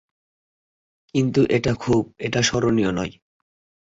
[1.15, 3.13] কিন্তু এটা খুব একটা স্মরণীয় নয়।